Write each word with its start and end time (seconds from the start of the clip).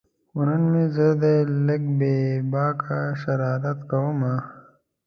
خو 0.29 0.39
نن 0.47 0.63
مې 0.71 0.83
زړه 0.95 1.13
دی 1.21 1.37
لږ 1.67 1.81
بې 1.99 2.15
باکه 2.51 2.99
شرارت 3.21 3.79
کومه 3.91 4.33